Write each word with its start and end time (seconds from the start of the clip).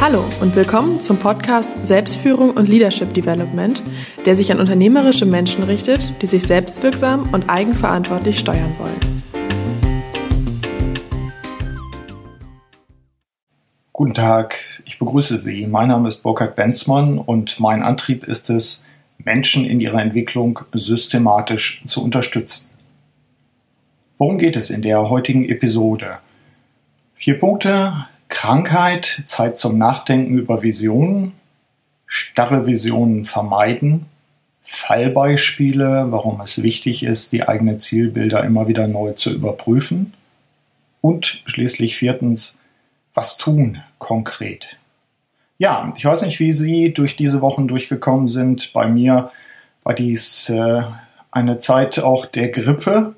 Hallo 0.00 0.24
und 0.40 0.56
willkommen 0.56 1.02
zum 1.02 1.18
Podcast 1.18 1.86
Selbstführung 1.86 2.52
und 2.52 2.70
Leadership 2.70 3.12
Development, 3.12 3.82
der 4.24 4.34
sich 4.34 4.50
an 4.50 4.58
unternehmerische 4.58 5.26
Menschen 5.26 5.62
richtet, 5.62 6.22
die 6.22 6.26
sich 6.26 6.44
selbstwirksam 6.44 7.28
und 7.34 7.50
eigenverantwortlich 7.50 8.38
steuern 8.38 8.74
wollen. 8.78 8.98
Guten 13.92 14.14
Tag, 14.14 14.56
ich 14.86 14.98
begrüße 14.98 15.36
Sie. 15.36 15.66
Mein 15.66 15.88
Name 15.88 16.08
ist 16.08 16.22
Burkhard 16.22 16.56
Benzmann 16.56 17.18
und 17.18 17.60
mein 17.60 17.82
Antrieb 17.82 18.24
ist 18.24 18.48
es, 18.48 18.86
Menschen 19.18 19.66
in 19.66 19.82
ihrer 19.82 20.00
Entwicklung 20.00 20.60
systematisch 20.72 21.82
zu 21.84 22.02
unterstützen. 22.02 22.70
Worum 24.16 24.38
geht 24.38 24.56
es 24.56 24.70
in 24.70 24.80
der 24.80 25.10
heutigen 25.10 25.46
Episode? 25.46 26.20
Vier 27.16 27.38
Punkte, 27.38 28.06
Krankheit, 28.30 29.22
Zeit 29.26 29.58
zum 29.58 29.76
Nachdenken 29.76 30.38
über 30.38 30.62
Visionen, 30.62 31.32
starre 32.06 32.66
Visionen 32.66 33.26
vermeiden, 33.26 34.06
Fallbeispiele, 34.62 36.06
warum 36.10 36.40
es 36.40 36.62
wichtig 36.62 37.02
ist, 37.02 37.32
die 37.32 37.46
eigenen 37.46 37.80
Zielbilder 37.80 38.44
immer 38.44 38.68
wieder 38.68 38.86
neu 38.86 39.12
zu 39.12 39.34
überprüfen 39.34 40.14
und 41.00 41.42
schließlich 41.44 41.96
viertens, 41.96 42.58
was 43.14 43.36
tun 43.36 43.82
konkret. 43.98 44.76
Ja, 45.58 45.90
ich 45.96 46.04
weiß 46.04 46.22
nicht, 46.22 46.38
wie 46.38 46.52
Sie 46.52 46.94
durch 46.94 47.16
diese 47.16 47.42
Wochen 47.42 47.68
durchgekommen 47.68 48.28
sind. 48.28 48.72
Bei 48.72 48.86
mir 48.86 49.30
war 49.82 49.94
dies 49.94 50.48
äh, 50.48 50.82
eine 51.32 51.58
Zeit 51.58 51.98
auch 51.98 52.26
der 52.26 52.48
Grippe. 52.48 53.14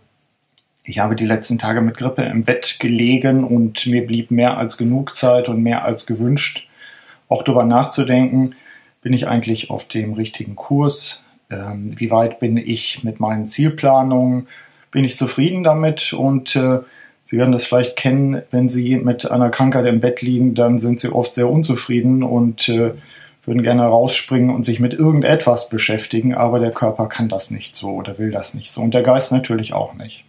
Ich 0.84 0.98
habe 0.98 1.14
die 1.14 1.26
letzten 1.26 1.58
Tage 1.58 1.80
mit 1.80 1.96
Grippe 1.96 2.22
im 2.22 2.42
Bett 2.42 2.78
gelegen 2.80 3.44
und 3.44 3.86
mir 3.86 4.04
blieb 4.04 4.32
mehr 4.32 4.58
als 4.58 4.76
genug 4.76 5.14
Zeit 5.14 5.48
und 5.48 5.62
mehr 5.62 5.84
als 5.84 6.06
gewünscht, 6.06 6.68
auch 7.28 7.44
darüber 7.44 7.64
nachzudenken, 7.64 8.56
bin 9.00 9.12
ich 9.12 9.28
eigentlich 9.28 9.70
auf 9.70 9.86
dem 9.86 10.12
richtigen 10.12 10.56
Kurs? 10.56 11.24
Ähm, 11.50 11.92
wie 11.96 12.10
weit 12.10 12.40
bin 12.40 12.56
ich 12.56 13.04
mit 13.04 13.20
meinen 13.20 13.48
Zielplanungen? 13.48 14.48
Bin 14.90 15.04
ich 15.04 15.16
zufrieden 15.16 15.64
damit? 15.64 16.12
Und 16.12 16.56
äh, 16.56 16.80
Sie 17.24 17.38
werden 17.38 17.52
das 17.52 17.64
vielleicht 17.64 17.96
kennen, 17.96 18.42
wenn 18.50 18.68
Sie 18.68 18.96
mit 18.96 19.30
einer 19.30 19.50
Krankheit 19.50 19.86
im 19.86 20.00
Bett 20.00 20.22
liegen, 20.22 20.54
dann 20.54 20.80
sind 20.80 20.98
Sie 20.98 21.12
oft 21.12 21.34
sehr 21.34 21.48
unzufrieden 21.48 22.24
und 22.24 22.68
äh, 22.68 22.92
würden 23.44 23.62
gerne 23.62 23.84
rausspringen 23.84 24.54
und 24.54 24.64
sich 24.64 24.80
mit 24.80 24.94
irgendetwas 24.94 25.68
beschäftigen, 25.68 26.34
aber 26.34 26.58
der 26.58 26.72
Körper 26.72 27.08
kann 27.08 27.28
das 27.28 27.50
nicht 27.52 27.76
so 27.76 27.90
oder 27.90 28.18
will 28.18 28.32
das 28.32 28.54
nicht 28.54 28.70
so 28.70 28.80
und 28.80 28.94
der 28.94 29.02
Geist 29.02 29.32
natürlich 29.32 29.72
auch 29.72 29.94
nicht 29.94 30.24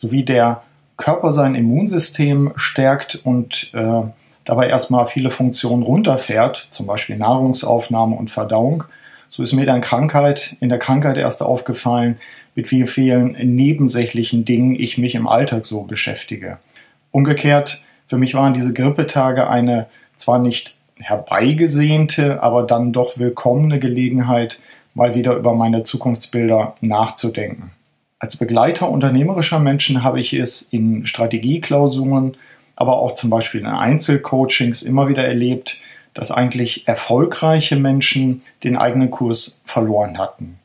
sowie 0.00 0.22
der 0.22 0.62
Körper 0.96 1.30
sein 1.30 1.54
Immunsystem 1.54 2.52
stärkt 2.56 3.20
und 3.22 3.70
äh, 3.74 4.00
dabei 4.46 4.68
erstmal 4.68 5.04
viele 5.04 5.28
Funktionen 5.28 5.82
runterfährt, 5.82 6.56
zum 6.70 6.86
Beispiel 6.86 7.18
Nahrungsaufnahme 7.18 8.16
und 8.16 8.30
Verdauung, 8.30 8.84
so 9.28 9.42
ist 9.42 9.52
mir 9.52 9.66
dann 9.66 9.82
Krankheit, 9.82 10.56
in 10.60 10.70
der 10.70 10.78
Krankheit 10.78 11.18
erst 11.18 11.42
aufgefallen, 11.42 12.18
mit 12.54 12.70
wie 12.70 12.86
vielen 12.86 13.32
nebensächlichen 13.32 14.46
Dingen 14.46 14.74
ich 14.74 14.96
mich 14.96 15.14
im 15.14 15.28
Alltag 15.28 15.66
so 15.66 15.82
beschäftige. 15.82 16.58
Umgekehrt, 17.10 17.82
für 18.06 18.16
mich 18.16 18.32
waren 18.32 18.54
diese 18.54 18.72
Grippetage 18.72 19.50
eine 19.50 19.86
zwar 20.16 20.38
nicht 20.38 20.76
herbeigesehnte, 20.98 22.42
aber 22.42 22.62
dann 22.62 22.94
doch 22.94 23.18
willkommene 23.18 23.78
Gelegenheit, 23.78 24.60
mal 24.94 25.14
wieder 25.14 25.34
über 25.34 25.54
meine 25.54 25.82
Zukunftsbilder 25.82 26.74
nachzudenken. 26.80 27.72
Als 28.20 28.36
Begleiter 28.36 28.90
unternehmerischer 28.90 29.58
Menschen 29.58 30.04
habe 30.04 30.20
ich 30.20 30.34
es 30.34 30.60
in 30.60 31.06
Strategieklausuren, 31.06 32.36
aber 32.76 32.98
auch 32.98 33.12
zum 33.12 33.30
Beispiel 33.30 33.62
in 33.62 33.66
Einzelcoachings 33.66 34.82
immer 34.82 35.08
wieder 35.08 35.24
erlebt, 35.24 35.78
dass 36.12 36.30
eigentlich 36.30 36.86
erfolgreiche 36.86 37.76
Menschen 37.76 38.42
den 38.62 38.76
eigenen 38.76 39.10
Kurs 39.10 39.62
verloren 39.64 40.18
hatten. 40.18 40.58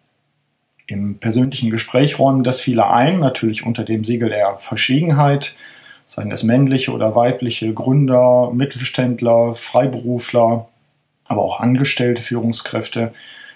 Im 0.86 1.18
persönlichen 1.18 1.72
Gespräch 1.72 2.20
räumen 2.20 2.44
das 2.44 2.60
viele 2.60 2.90
ein, 2.90 3.20
natürlich 3.20 3.66
unter 3.66 3.86
dem 3.86 4.04
Siegel 4.04 4.30
der 4.30 4.58
Verschwiegenheit, 4.60 5.56
seien 6.04 6.32
es 6.32 6.44
männliche 6.44 6.92
oder 6.92 7.16
weibliche 7.16 7.74
Gründer, 7.74 8.52
Mittelständler, 8.54 9.56
Freiberufler, 9.56 10.68
aber 11.24 11.42
auch 11.42 11.62
angestellte 11.62 12.22
Führungskräfte, 12.22 13.14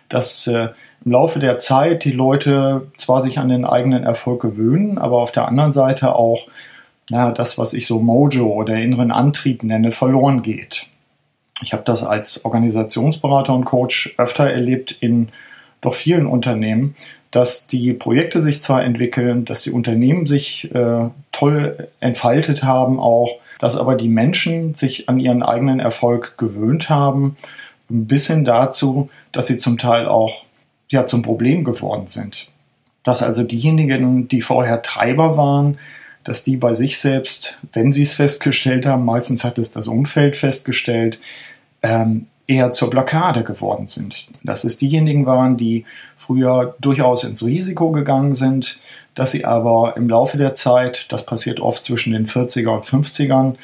dass 0.09 0.47
äh, 0.47 0.69
im 1.05 1.11
Laufe 1.11 1.39
der 1.39 1.59
Zeit 1.59 2.03
die 2.03 2.11
Leute 2.11 2.87
zwar 2.97 3.21
sich 3.21 3.39
an 3.39 3.49
den 3.49 3.65
eigenen 3.65 4.03
Erfolg 4.03 4.41
gewöhnen, 4.41 4.97
aber 4.97 5.17
auf 5.17 5.31
der 5.31 5.47
anderen 5.47 5.71
Seite 5.73 6.15
auch 6.15 6.47
na, 7.09 7.31
das, 7.31 7.57
was 7.57 7.73
ich 7.73 7.87
so 7.87 7.99
Mojo 7.99 8.47
oder 8.47 8.75
inneren 8.75 9.11
Antrieb 9.11 9.63
nenne, 9.63 9.91
verloren 9.91 10.43
geht. 10.43 10.85
Ich 11.61 11.73
habe 11.73 11.83
das 11.85 12.03
als 12.03 12.45
Organisationsberater 12.45 13.53
und 13.53 13.65
Coach 13.65 14.13
öfter 14.17 14.49
erlebt 14.49 14.95
in 14.99 15.29
doch 15.81 15.95
vielen 15.95 16.27
Unternehmen, 16.27 16.95
dass 17.31 17.67
die 17.67 17.93
Projekte 17.93 18.41
sich 18.41 18.61
zwar 18.61 18.83
entwickeln, 18.83 19.45
dass 19.45 19.63
die 19.63 19.71
Unternehmen 19.71 20.25
sich 20.25 20.73
äh, 20.73 21.09
toll 21.31 21.89
entfaltet 21.99 22.63
haben 22.63 22.99
auch, 22.99 23.35
dass 23.59 23.75
aber 23.77 23.95
die 23.95 24.07
Menschen 24.07 24.73
sich 24.73 25.09
an 25.09 25.19
ihren 25.19 25.43
eigenen 25.43 25.79
Erfolg 25.79 26.37
gewöhnt 26.37 26.89
haben, 26.89 27.37
bis 27.89 28.27
hin 28.27 28.45
dazu, 28.45 29.09
dass 29.31 29.47
sie 29.47 29.57
zum 29.57 29.77
Teil 29.77 30.07
auch 30.07 30.45
ja 30.89 31.05
zum 31.05 31.21
Problem 31.21 31.63
geworden 31.63 32.07
sind. 32.07 32.47
Dass 33.03 33.23
also 33.23 33.43
diejenigen, 33.43 34.27
die 34.27 34.41
vorher 34.41 34.81
Treiber 34.81 35.37
waren, 35.37 35.77
dass 36.23 36.43
die 36.43 36.57
bei 36.57 36.73
sich 36.73 36.99
selbst, 36.99 37.57
wenn 37.73 37.91
sie 37.91 38.03
es 38.03 38.13
festgestellt 38.13 38.85
haben, 38.85 39.05
meistens 39.05 39.43
hat 39.43 39.57
es 39.57 39.71
das 39.71 39.87
Umfeld 39.87 40.35
festgestellt, 40.35 41.19
ähm, 41.81 42.27
eher 42.45 42.71
zur 42.71 42.89
Blockade 42.89 43.43
geworden 43.43 43.87
sind. 43.87 44.27
Dass 44.43 44.63
es 44.63 44.77
diejenigen 44.77 45.25
waren, 45.25 45.55
die 45.55 45.85
früher 46.17 46.75
durchaus 46.79 47.23
ins 47.23 47.45
Risiko 47.45 47.91
gegangen 47.91 48.33
sind, 48.33 48.79
dass 49.13 49.31
sie 49.31 49.45
aber 49.45 49.95
im 49.97 50.09
Laufe 50.09 50.37
der 50.37 50.55
Zeit, 50.55 51.05
das 51.09 51.25
passiert 51.25 51.59
oft 51.59 51.83
zwischen 51.83 52.11
den 52.11 52.25
40er 52.25 52.69
und 52.69 52.85
50ern, 52.85 53.55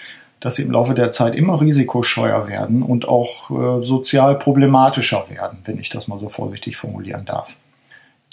dass 0.46 0.58
sie 0.58 0.62
im 0.62 0.70
Laufe 0.70 0.94
der 0.94 1.10
Zeit 1.10 1.34
immer 1.34 1.60
risikoscheuer 1.60 2.48
werden 2.48 2.84
und 2.84 3.08
auch 3.08 3.50
äh, 3.50 3.84
sozial 3.84 4.38
problematischer 4.38 5.26
werden, 5.28 5.64
wenn 5.66 5.80
ich 5.80 5.90
das 5.90 6.08
mal 6.08 6.20
so 6.20 6.30
vorsichtig 6.30 6.78
formulieren 6.78 7.26
darf. 7.26 7.58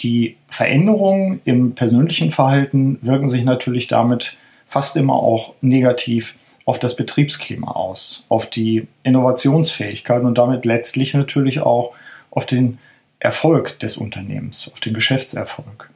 Die 0.02 0.36
Veränderungen 0.46 1.40
im 1.46 1.74
persönlichen 1.74 2.30
Verhalten 2.30 2.98
wirken 3.00 3.28
sich 3.28 3.44
natürlich 3.44 3.86
damit 3.86 4.36
fast 4.66 4.94
immer 4.98 5.14
auch 5.14 5.54
negativ 5.62 6.36
auf 6.66 6.78
das 6.78 6.96
Betriebsklima 6.96 7.70
aus, 7.70 8.26
auf 8.28 8.44
die 8.44 8.88
Innovationsfähigkeit 9.04 10.22
und 10.22 10.36
damit 10.36 10.66
letztlich 10.66 11.14
natürlich 11.14 11.60
auch 11.60 11.94
auf 12.30 12.44
den 12.44 12.76
Erfolg 13.20 13.80
des 13.80 13.96
Unternehmens, 13.96 14.70
auf 14.70 14.80
den 14.80 14.92
Geschäftserfolg. 14.92 15.88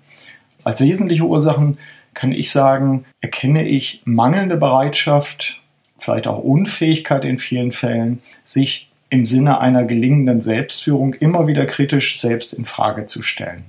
Als 0.65 0.81
wesentliche 0.81 1.25
Ursachen 1.25 1.77
kann 2.15 2.33
ich 2.33 2.51
sagen, 2.53 3.05
erkenne 3.21 3.69
ich 3.69 4.01
mangelnde 4.07 4.57
Bereitschaft 4.57 5.61
vielleicht 5.99 6.27
auch 6.27 6.39
Unfähigkeit 6.39 7.25
in 7.25 7.39
vielen 7.39 7.73
Fällen, 7.73 8.21
sich 8.45 8.91
im 9.09 9.25
Sinne 9.25 9.61
einer 9.61 9.85
gelingenden 9.85 10.41
Selbstführung 10.41 11.15
immer 11.15 11.47
wieder 11.47 11.67
kritisch 11.67 12.21
selbst 12.21 12.53
in 12.53 12.65
Frage 12.65 13.07
zu 13.07 13.23
stellen. 13.23 13.67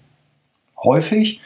Häufig, 0.83 1.39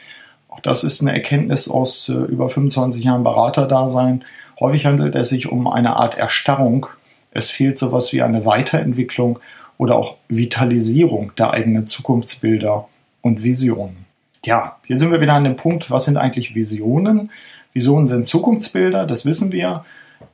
auch 0.48 0.60
das 0.60 0.84
ist 0.84 1.00
eine 1.00 1.12
Erkenntnis 1.12 1.68
aus 1.68 2.08
äh, 2.08 2.12
über 2.12 2.48
25 2.48 3.04
Jahren 3.04 3.22
Beraterdasein, 3.22 4.24
häufig 4.60 4.86
handelt 4.86 5.14
es 5.14 5.28
sich 5.28 5.50
um 5.50 5.66
eine 5.66 5.96
Art 5.96 6.16
Erstarrung. 6.16 6.86
Es 7.30 7.50
fehlt 7.50 7.78
sowas 7.78 8.12
wie 8.12 8.22
eine 8.22 8.44
Weiterentwicklung 8.44 9.38
oder 9.78 9.96
auch 9.96 10.16
Vitalisierung 10.28 11.32
der 11.36 11.52
eigenen 11.52 11.86
Zukunftsbilder 11.86 12.88
und 13.22 13.42
Visionen. 13.42 14.04
Ja, 14.44 14.76
hier 14.86 14.98
sind 14.98 15.12
wir 15.12 15.20
wieder 15.20 15.34
an 15.34 15.44
dem 15.44 15.56
Punkt, 15.56 15.90
was 15.90 16.04
sind 16.04 16.16
eigentlich 16.16 16.54
Visionen? 16.54 17.30
Visionen 17.72 18.08
sind 18.08 18.26
Zukunftsbilder, 18.26 19.06
das 19.06 19.24
wissen 19.24 19.52
wir. 19.52 19.84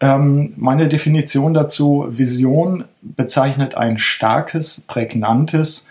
Ähm, 0.01 0.55
meine 0.57 0.89
Definition 0.89 1.55
dazu, 1.55 2.07
Vision 2.09 2.85
bezeichnet 3.03 3.75
ein 3.75 3.99
starkes, 3.99 4.83
prägnantes 4.83 5.89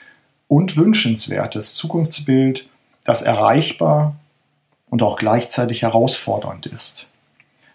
und 0.47 0.77
wünschenswertes 0.77 1.75
Zukunftsbild, 1.75 2.67
das 3.05 3.21
erreichbar 3.21 4.15
und 4.89 5.03
auch 5.03 5.17
gleichzeitig 5.17 5.81
herausfordernd 5.81 6.65
ist. 6.65 7.07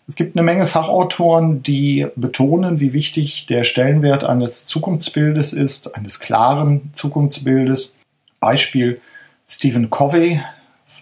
Es 0.09 0.17
gibt 0.17 0.37
eine 0.37 0.43
Menge 0.43 0.67
Fachautoren, 0.67 1.63
die 1.63 2.07
betonen, 2.17 2.81
wie 2.81 2.93
wichtig 2.93 3.47
der 3.47 3.65
Stellenwert 3.65 4.25
eines 4.25 4.67
Zukunftsbildes 4.67 5.53
ist, 5.53 5.95
eines 5.97 6.19
klaren 6.19 6.91
Zukunftsbildes. 6.93 7.99
Beispiel 8.41 9.01
Stephen 9.49 9.91
Covey, 9.91 10.41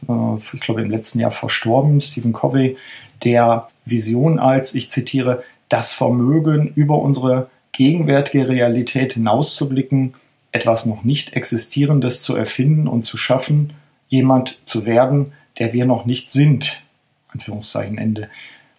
äh, 0.09 0.37
ich 0.37 0.61
glaube 0.61 0.83
im 0.83 0.91
letzten 0.91 1.21
Jahr 1.21 1.31
verstorben, 1.31 2.01
Stephen 2.01 2.33
Covey, 2.33 2.77
der 3.25 3.69
Vision 3.91 4.39
als, 4.39 4.75
ich 4.75 4.91
zitiere, 4.91 5.43
das 5.69 5.93
Vermögen 5.93 6.73
über 6.75 6.99
unsere 6.99 7.49
gegenwärtige 7.73 8.49
Realität 8.49 9.15
hinauszublicken, 9.15 10.13
etwas 10.53 10.87
noch 10.87 11.05
nicht 11.05 11.35
Existierendes 11.35 12.23
zu 12.23 12.35
erfinden 12.35 12.89
und 12.89 13.05
zu 13.05 13.17
schaffen, 13.17 13.73
jemand 14.09 14.59
zu 14.65 14.85
werden, 14.85 15.33
der 15.59 15.73
wir 15.73 15.85
noch 15.85 16.07
nicht 16.07 16.31
sind, 16.31 16.83
Anführungszeichen 17.29 17.99
Ende, 17.99 18.29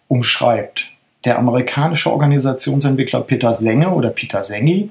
umschreibt. 0.08 0.88
der 1.24 1.38
amerikanische 1.38 2.10
Organisationsentwickler 2.10 3.20
Peter 3.20 3.54
Senge 3.54 3.90
oder 3.90 4.10
Peter 4.10 4.42
Sengi, 4.42 4.90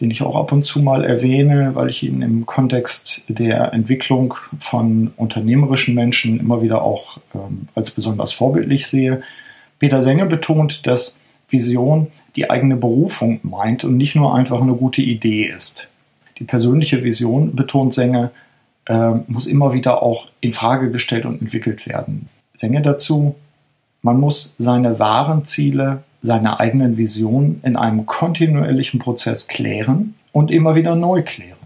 den 0.00 0.10
ich 0.10 0.22
auch 0.22 0.36
ab 0.36 0.52
und 0.52 0.64
zu 0.64 0.80
mal 0.80 1.04
erwähne, 1.04 1.74
weil 1.74 1.90
ich 1.90 2.02
ihn 2.02 2.22
im 2.22 2.46
Kontext 2.46 3.22
der 3.28 3.72
Entwicklung 3.72 4.34
von 4.58 5.12
unternehmerischen 5.16 5.94
Menschen 5.94 6.40
immer 6.40 6.62
wieder 6.62 6.82
auch 6.82 7.18
ähm, 7.34 7.68
als 7.74 7.90
besonders 7.90 8.32
vorbildlich 8.32 8.86
sehe. 8.86 9.22
Peter 9.80 10.02
Senge 10.02 10.26
betont, 10.26 10.86
dass 10.86 11.16
Vision 11.48 12.06
die 12.36 12.48
eigene 12.48 12.76
Berufung 12.76 13.40
meint 13.42 13.82
und 13.82 13.96
nicht 13.96 14.14
nur 14.14 14.34
einfach 14.34 14.62
eine 14.62 14.74
gute 14.74 15.02
Idee 15.02 15.46
ist. 15.46 15.88
Die 16.38 16.44
persönliche 16.44 17.02
Vision, 17.02 17.56
betont 17.56 17.92
Senge, 17.92 18.30
äh, 18.86 19.14
muss 19.26 19.48
immer 19.48 19.72
wieder 19.72 20.02
auch 20.02 20.28
in 20.40 20.52
Frage 20.52 20.92
gestellt 20.92 21.26
und 21.26 21.42
entwickelt 21.42 21.88
werden. 21.88 22.28
Senge 22.54 22.80
dazu, 22.82 23.34
man 24.02 24.20
muss 24.20 24.54
seine 24.58 25.00
wahren 25.00 25.44
Ziele 25.44 26.04
seine 26.22 26.60
eigenen 26.60 26.96
Visionen 26.96 27.60
in 27.64 27.76
einem 27.76 28.06
kontinuierlichen 28.06 29.00
Prozess 29.00 29.48
klären 29.48 30.14
und 30.32 30.50
immer 30.50 30.74
wieder 30.74 30.94
neu 30.94 31.22
klären. 31.22 31.58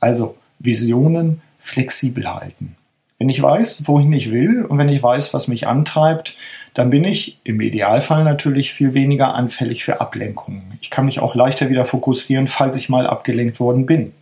Also 0.00 0.36
Visionen 0.58 1.40
flexibel 1.58 2.32
halten. 2.32 2.76
Wenn 3.22 3.28
ich 3.28 3.40
weiß, 3.40 3.86
wohin 3.86 4.12
ich 4.12 4.32
will 4.32 4.64
und 4.64 4.78
wenn 4.78 4.88
ich 4.88 5.00
weiß, 5.00 5.32
was 5.32 5.46
mich 5.46 5.68
antreibt, 5.68 6.34
dann 6.74 6.90
bin 6.90 7.04
ich 7.04 7.38
im 7.44 7.60
Idealfall 7.60 8.24
natürlich 8.24 8.72
viel 8.72 8.94
weniger 8.94 9.36
anfällig 9.36 9.84
für 9.84 10.00
Ablenkungen. 10.00 10.76
Ich 10.80 10.90
kann 10.90 11.04
mich 11.04 11.20
auch 11.20 11.36
leichter 11.36 11.70
wieder 11.70 11.84
fokussieren, 11.84 12.48
falls 12.48 12.74
ich 12.74 12.88
mal 12.88 13.06
abgelenkt 13.06 13.60
worden 13.60 13.86
bin. 13.86 14.12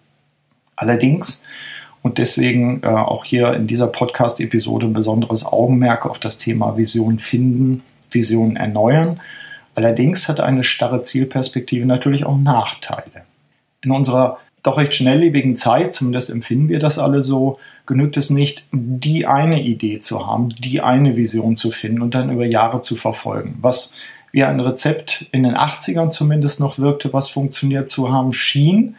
Allerdings, 0.76 1.42
und 2.02 2.18
deswegen 2.18 2.82
äh, 2.82 2.88
auch 2.88 3.24
hier 3.24 3.54
in 3.54 3.66
dieser 3.66 3.86
Podcast-Episode 3.86 4.88
ein 4.88 4.92
besonderes 4.92 5.46
Augenmerk 5.46 6.04
auf 6.04 6.18
das 6.18 6.36
Thema 6.36 6.76
Vision 6.76 7.18
finden, 7.18 7.82
Visionen 8.10 8.56
erneuern 8.56 9.18
Allerdings 9.74 10.28
hat 10.28 10.40
eine 10.40 10.62
starre 10.62 11.00
Zielperspektive 11.00 11.86
natürlich 11.86 12.26
auch 12.26 12.36
Nachteile. 12.36 13.24
In 13.80 13.92
unserer 13.92 14.36
doch 14.62 14.76
recht 14.76 14.94
schnelllebigen 14.94 15.56
Zeit, 15.56 15.94
zumindest 15.94 16.28
empfinden 16.28 16.68
wir 16.68 16.78
das 16.78 16.98
alle 16.98 17.22
so, 17.22 17.58
genügt 17.90 18.16
es 18.16 18.30
nicht, 18.30 18.66
die 18.70 19.26
eine 19.26 19.60
Idee 19.60 19.98
zu 19.98 20.24
haben, 20.24 20.50
die 20.50 20.80
eine 20.80 21.16
Vision 21.16 21.56
zu 21.56 21.72
finden 21.72 22.02
und 22.02 22.14
dann 22.14 22.30
über 22.30 22.46
Jahre 22.46 22.82
zu 22.82 22.94
verfolgen. 22.94 23.58
Was 23.62 23.92
wie 24.30 24.44
ein 24.44 24.60
Rezept 24.60 25.26
in 25.32 25.42
den 25.42 25.56
80ern 25.56 26.10
zumindest 26.10 26.60
noch 26.60 26.78
wirkte, 26.78 27.12
was 27.12 27.30
funktioniert 27.30 27.88
zu 27.88 28.12
haben 28.12 28.32
schien, 28.32 28.94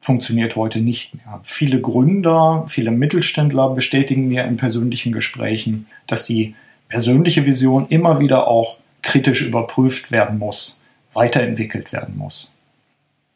funktioniert 0.00 0.56
heute 0.56 0.80
nicht 0.80 1.14
mehr. 1.16 1.40
Viele 1.42 1.82
Gründer, 1.82 2.64
viele 2.66 2.92
Mittelständler 2.92 3.68
bestätigen 3.74 4.26
mir 4.26 4.44
in 4.44 4.56
persönlichen 4.56 5.12
Gesprächen, 5.12 5.86
dass 6.06 6.24
die 6.24 6.54
persönliche 6.88 7.44
Vision 7.44 7.88
immer 7.90 8.20
wieder 8.20 8.48
auch 8.48 8.78
kritisch 9.02 9.42
überprüft 9.42 10.10
werden 10.10 10.38
muss, 10.38 10.80
weiterentwickelt 11.12 11.92
werden 11.92 12.16
muss. 12.16 12.54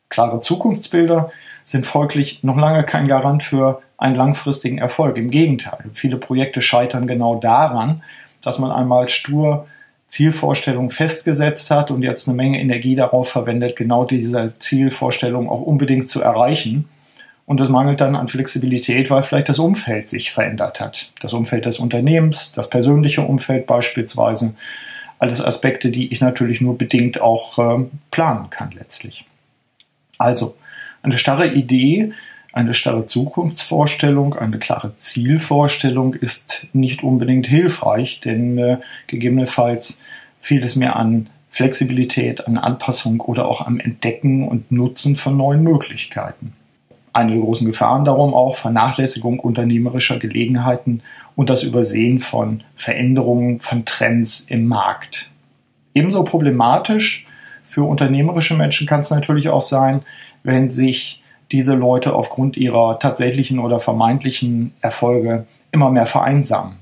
Klare 0.09 0.41
Zukunftsbilder 0.41 1.31
sind 1.63 1.85
folglich 1.85 2.43
noch 2.43 2.57
lange 2.57 2.85
kein 2.85 3.07
Garant 3.07 3.43
für 3.43 3.83
einen 4.03 4.17
langfristigen 4.17 4.79
Erfolg. 4.79 5.17
Im 5.17 5.31
Gegenteil, 5.31 5.79
viele 5.93 6.17
Projekte 6.17 6.61
scheitern 6.61 7.07
genau 7.07 7.37
daran, 7.37 8.03
dass 8.43 8.59
man 8.59 8.73
einmal 8.73 9.09
stur 9.09 9.69
Zielvorstellungen 10.09 10.91
festgesetzt 10.91 11.71
hat 11.71 11.91
und 11.91 12.03
jetzt 12.03 12.29
eine 12.29 12.37
Menge 12.37 12.61
Energie 12.61 12.97
darauf 12.97 13.31
verwendet, 13.31 13.77
genau 13.77 14.05
diese 14.05 14.53
Zielvorstellung 14.59 15.49
auch 15.49 15.63
unbedingt 15.63 16.11
zu 16.11 16.21
erreichen. 16.21 16.89
Und 17.47 17.61
es 17.61 17.69
mangelt 17.69 18.01
dann 18.01 18.17
an 18.17 18.29
Flexibilität, 18.29 19.11
weil 19.11 19.23
vielleicht 19.23 19.49
das 19.49 19.59
Umfeld 19.59 20.09
sich 20.09 20.33
verändert 20.33 20.81
hat. 20.81 21.13
Das 21.21 21.33
Umfeld 21.33 21.65
des 21.65 21.79
Unternehmens, 21.79 22.53
das 22.53 22.69
persönliche 22.69 23.23
Umfeld 23.23 23.67
beispielsweise 23.67 24.55
alles 25.19 25.41
Aspekte, 25.41 25.91
die 25.91 26.13
ich 26.13 26.21
natürlich 26.21 26.61
nur 26.61 26.77
bedingt 26.77 27.21
auch 27.21 27.59
äh, 27.59 27.85
planen 28.11 28.51
kann 28.51 28.73
letztlich. 28.73 29.25
Also 30.19 30.57
eine 31.03 31.19
starre 31.19 31.49
Idee, 31.49 32.13
eine 32.53 32.75
starre 32.75 33.07
Zukunftsvorstellung, 33.07 34.35
eine 34.35 34.59
klare 34.59 34.97
Zielvorstellung 34.97 36.15
ist 36.15 36.67
nicht 36.75 37.03
unbedingt 37.03 37.47
hilfreich, 37.47 38.21
denn 38.21 38.59
äh, 38.59 38.79
gegebenenfalls 39.07 40.03
fehlt 40.41 40.65
es 40.65 40.77
mir 40.77 40.97
an 40.97 41.31
Flexibilität, 41.49 42.47
an 42.47 42.59
Anpassung 42.59 43.21
oder 43.21 43.47
auch 43.47 43.67
am 43.67 43.81
Entdecken 43.81 44.47
und 44.47 44.71
Nutzen 44.71 45.17
von 45.17 45.37
neuen 45.37 45.63
Möglichkeiten. 45.63 46.53
Eine 47.15 47.33
der 47.33 47.41
großen 47.41 47.67
Gefahren 47.67 48.05
darum 48.05 48.33
auch 48.33 48.57
Vernachlässigung 48.57 49.39
unternehmerischer 49.39 50.19
Gelegenheiten 50.19 51.03
und 51.37 51.51
das 51.51 51.63
Übersehen 51.63 52.21
von 52.21 52.63
Veränderungen, 52.75 53.61
von 53.61 53.85
Trends 53.85 54.41
im 54.41 54.67
Markt. 54.67 55.29
Ebenso 55.95 56.25
problematisch 56.25 57.27
für 57.63 57.85
unternehmerische 57.85 58.55
Menschen 58.55 58.87
kann 58.87 59.01
es 59.01 59.11
natürlich 59.11 59.49
auch 59.49 59.63
sein, 59.63 60.03
wenn 60.43 60.71
sich 60.71 61.22
diese 61.53 61.75
Leute 61.75 62.15
aufgrund 62.15 62.57
ihrer 62.57 62.99
tatsächlichen 62.99 63.59
oder 63.59 63.79
vermeintlichen 63.81 64.75
Erfolge 64.81 65.47
immer 65.71 65.91
mehr 65.91 66.07
vereinsamen 66.07 66.79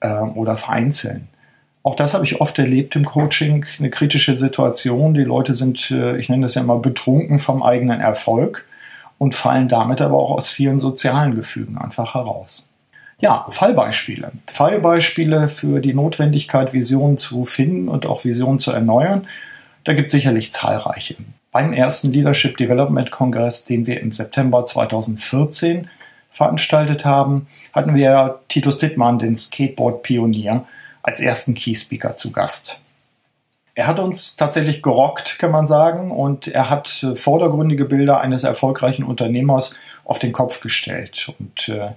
äh, 0.00 0.20
oder 0.20 0.56
vereinzeln. 0.56 1.28
Auch 1.82 1.94
das 1.94 2.14
habe 2.14 2.24
ich 2.24 2.40
oft 2.40 2.58
erlebt 2.58 2.96
im 2.96 3.04
Coaching, 3.04 3.64
eine 3.78 3.90
kritische 3.90 4.36
Situation. 4.36 5.14
Die 5.14 5.22
Leute 5.22 5.54
sind, 5.54 5.90
äh, 5.90 6.16
ich 6.18 6.28
nenne 6.28 6.42
das 6.42 6.54
ja 6.54 6.62
immer, 6.62 6.78
betrunken 6.78 7.38
vom 7.38 7.62
eigenen 7.62 8.00
Erfolg 8.00 8.64
und 9.18 9.34
fallen 9.34 9.68
damit 9.68 10.00
aber 10.00 10.18
auch 10.18 10.32
aus 10.32 10.48
vielen 10.48 10.78
sozialen 10.78 11.34
Gefügen 11.34 11.78
einfach 11.78 12.14
heraus. 12.14 12.68
Ja, 13.18 13.46
Fallbeispiele. 13.48 14.32
Fallbeispiele 14.50 15.48
für 15.48 15.80
die 15.80 15.94
Notwendigkeit, 15.94 16.72
Visionen 16.72 17.18
zu 17.18 17.44
finden 17.44 17.88
und 17.88 18.04
auch 18.04 18.24
Visionen 18.24 18.58
zu 18.58 18.72
erneuern. 18.72 19.26
Da 19.84 19.94
gibt 19.94 20.08
es 20.08 20.12
sicherlich 20.12 20.52
zahlreiche. 20.52 21.14
Beim 21.56 21.72
ersten 21.72 22.12
Leadership 22.12 22.58
Development 22.58 23.10
Kongress, 23.10 23.64
den 23.64 23.86
wir 23.86 24.02
im 24.02 24.12
September 24.12 24.66
2014 24.66 25.88
veranstaltet 26.28 27.06
haben, 27.06 27.46
hatten 27.72 27.94
wir 27.94 28.40
Titus 28.48 28.76
Dittmann, 28.76 29.18
den 29.18 29.36
Skateboard-Pionier, 29.36 30.66
als 31.02 31.18
ersten 31.18 31.54
Key 31.54 31.74
Speaker 31.74 32.14
zu 32.14 32.30
Gast. 32.30 32.78
Er 33.74 33.86
hat 33.86 33.98
uns 33.98 34.36
tatsächlich 34.36 34.82
gerockt, 34.82 35.38
kann 35.38 35.50
man 35.50 35.66
sagen, 35.66 36.10
und 36.10 36.46
er 36.46 36.68
hat 36.68 37.02
äh, 37.02 37.16
vordergründige 37.16 37.86
Bilder 37.86 38.20
eines 38.20 38.44
erfolgreichen 38.44 39.04
Unternehmers 39.04 39.78
auf 40.04 40.18
den 40.18 40.32
Kopf 40.32 40.60
gestellt. 40.60 41.32
Und 41.38 41.70
äh, 41.70 41.92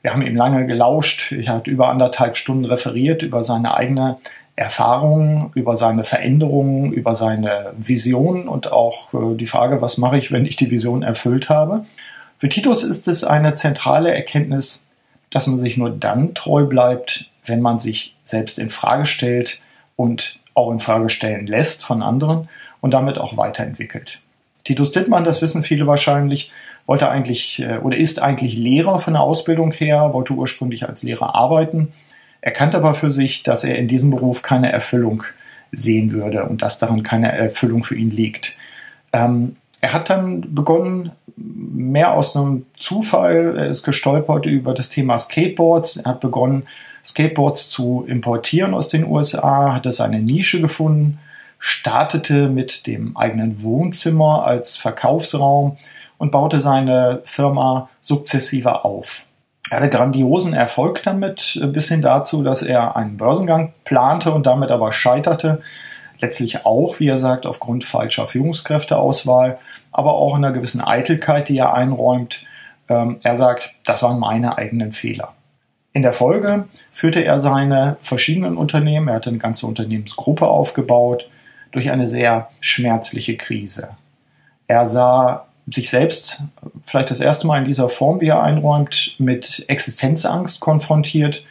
wir 0.00 0.14
haben 0.14 0.22
ihm 0.22 0.34
lange 0.34 0.66
gelauscht. 0.66 1.30
Er 1.30 1.56
hat 1.56 1.66
über 1.66 1.90
anderthalb 1.90 2.38
Stunden 2.38 2.64
referiert 2.64 3.22
über 3.22 3.44
seine 3.44 3.76
eigene 3.76 4.16
Erfahrungen, 4.56 5.50
über 5.54 5.76
seine 5.76 6.04
Veränderungen, 6.04 6.92
über 6.92 7.14
seine 7.14 7.72
Vision 7.76 8.46
und 8.46 8.70
auch 8.70 9.12
äh, 9.12 9.36
die 9.36 9.46
Frage, 9.46 9.82
was 9.82 9.98
mache 9.98 10.16
ich, 10.16 10.30
wenn 10.30 10.46
ich 10.46 10.56
die 10.56 10.70
Vision 10.70 11.02
erfüllt 11.02 11.48
habe. 11.48 11.84
Für 12.38 12.48
Titus 12.48 12.84
ist 12.84 13.08
es 13.08 13.24
eine 13.24 13.54
zentrale 13.54 14.14
Erkenntnis, 14.14 14.86
dass 15.30 15.46
man 15.48 15.58
sich 15.58 15.76
nur 15.76 15.90
dann 15.90 16.34
treu 16.34 16.66
bleibt, 16.66 17.30
wenn 17.44 17.60
man 17.60 17.78
sich 17.78 18.14
selbst 18.22 18.58
in 18.58 18.68
Frage 18.68 19.06
stellt 19.06 19.60
und 19.96 20.38
auch 20.54 20.70
in 20.70 20.80
Frage 20.80 21.10
stellen 21.10 21.46
lässt 21.46 21.84
von 21.84 22.02
anderen 22.02 22.48
und 22.80 22.92
damit 22.94 23.18
auch 23.18 23.36
weiterentwickelt. 23.36 24.20
Titus 24.62 24.92
Dittmann, 24.92 25.24
das 25.24 25.42
wissen 25.42 25.62
viele 25.62 25.86
wahrscheinlich, 25.86 26.52
wollte 26.86 27.08
eigentlich 27.08 27.60
äh, 27.60 27.78
oder 27.78 27.96
ist 27.96 28.22
eigentlich 28.22 28.56
Lehrer 28.56 28.98
von 28.98 29.14
der 29.14 29.22
Ausbildung 29.22 29.72
her, 29.72 30.10
wollte 30.12 30.32
ursprünglich 30.32 30.88
als 30.88 31.02
Lehrer 31.02 31.34
arbeiten, 31.34 31.92
erkannte 32.44 32.76
aber 32.76 32.92
für 32.92 33.10
sich, 33.10 33.42
dass 33.42 33.64
er 33.64 33.78
in 33.78 33.88
diesem 33.88 34.10
Beruf 34.10 34.42
keine 34.42 34.70
Erfüllung 34.70 35.22
sehen 35.72 36.12
würde 36.12 36.44
und 36.44 36.60
dass 36.60 36.76
daran 36.76 37.02
keine 37.02 37.32
Erfüllung 37.32 37.84
für 37.84 37.94
ihn 37.94 38.10
liegt. 38.10 38.58
Ähm, 39.14 39.56
er 39.80 39.94
hat 39.94 40.10
dann 40.10 40.54
begonnen, 40.54 41.12
mehr 41.36 42.12
aus 42.12 42.36
einem 42.36 42.66
Zufall, 42.78 43.56
er 43.56 43.68
ist 43.68 43.82
gestolpert 43.82 44.44
über 44.44 44.74
das 44.74 44.90
Thema 44.90 45.16
Skateboards. 45.16 45.96
Er 45.96 46.10
hat 46.10 46.20
begonnen, 46.20 46.64
Skateboards 47.02 47.70
zu 47.70 48.04
importieren 48.06 48.74
aus 48.74 48.88
den 48.88 49.06
USA, 49.06 49.72
hatte 49.72 49.90
seine 49.90 50.20
Nische 50.20 50.60
gefunden, 50.60 51.18
startete 51.58 52.50
mit 52.50 52.86
dem 52.86 53.16
eigenen 53.16 53.62
Wohnzimmer 53.62 54.44
als 54.44 54.76
Verkaufsraum 54.76 55.78
und 56.18 56.30
baute 56.30 56.60
seine 56.60 57.22
Firma 57.24 57.88
sukzessive 58.02 58.84
auf. 58.84 59.24
Er 59.70 59.78
hatte 59.78 59.90
grandiosen 59.90 60.52
Erfolg 60.52 61.02
damit, 61.02 61.60
bis 61.72 61.88
hin 61.88 62.02
dazu, 62.02 62.42
dass 62.42 62.62
er 62.62 62.96
einen 62.96 63.16
Börsengang 63.16 63.72
plante 63.84 64.32
und 64.32 64.46
damit 64.46 64.70
aber 64.70 64.92
scheiterte. 64.92 65.62
Letztlich 66.20 66.64
auch, 66.66 67.00
wie 67.00 67.08
er 67.08 67.18
sagt, 67.18 67.46
aufgrund 67.46 67.84
falscher 67.84 68.26
Führungskräfteauswahl, 68.26 69.58
aber 69.90 70.14
auch 70.14 70.36
in 70.36 70.44
einer 70.44 70.54
gewissen 70.54 70.80
Eitelkeit, 70.80 71.48
die 71.48 71.58
er 71.58 71.74
einräumt. 71.74 72.44
Ähm, 72.88 73.18
er 73.22 73.36
sagt, 73.36 73.72
das 73.84 74.02
waren 74.02 74.18
meine 74.18 74.58
eigenen 74.58 74.92
Fehler. 74.92 75.32
In 75.92 76.02
der 76.02 76.12
Folge 76.12 76.66
führte 76.92 77.24
er 77.24 77.40
seine 77.40 77.96
verschiedenen 78.00 78.56
Unternehmen, 78.56 79.08
er 79.08 79.14
hatte 79.14 79.30
eine 79.30 79.38
ganze 79.38 79.66
Unternehmensgruppe 79.66 80.46
aufgebaut, 80.46 81.28
durch 81.70 81.90
eine 81.90 82.08
sehr 82.08 82.50
schmerzliche 82.60 83.36
Krise. 83.36 83.96
Er 84.66 84.86
sah 84.86 85.46
sich 85.66 85.90
selbst 85.90 86.42
vielleicht 86.84 87.10
das 87.10 87.20
erste 87.20 87.46
Mal 87.46 87.58
in 87.58 87.64
dieser 87.64 87.88
Form, 87.88 88.20
wie 88.20 88.28
er 88.28 88.42
einräumt, 88.42 89.14
mit 89.18 89.64
Existenzangst 89.68 90.60
konfrontiert 90.60 91.44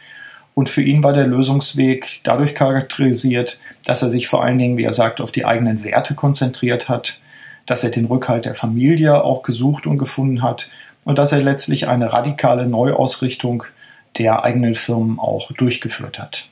Und 0.54 0.68
für 0.68 0.82
ihn 0.82 1.02
war 1.02 1.12
der 1.12 1.26
Lösungsweg 1.26 2.20
dadurch 2.22 2.54
charakterisiert, 2.54 3.58
dass 3.84 4.02
er 4.02 4.10
sich 4.10 4.28
vor 4.28 4.44
allen 4.44 4.58
Dingen, 4.58 4.76
wie 4.76 4.84
er 4.84 4.92
sagt, 4.92 5.20
auf 5.20 5.32
die 5.32 5.44
eigenen 5.44 5.82
Werte 5.82 6.14
konzentriert 6.14 6.88
hat, 6.88 7.18
dass 7.66 7.82
er 7.82 7.90
den 7.90 8.04
Rückhalt 8.04 8.44
der 8.44 8.54
Familie 8.54 9.24
auch 9.24 9.42
gesucht 9.42 9.86
und 9.86 9.98
gefunden 9.98 10.42
hat 10.42 10.70
und 11.04 11.18
dass 11.18 11.32
er 11.32 11.42
letztlich 11.42 11.88
eine 11.88 12.12
radikale 12.12 12.66
Neuausrichtung 12.66 13.64
der 14.18 14.44
eigenen 14.44 14.74
Firmen 14.74 15.18
auch 15.18 15.50
durchgeführt 15.52 16.20
hat. 16.20 16.48